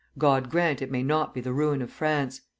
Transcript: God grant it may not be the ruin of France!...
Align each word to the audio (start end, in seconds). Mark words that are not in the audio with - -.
God 0.17 0.49
grant 0.49 0.81
it 0.81 0.89
may 0.89 1.03
not 1.03 1.31
be 1.31 1.41
the 1.41 1.53
ruin 1.53 1.79
of 1.79 1.91
France!... 1.91 2.41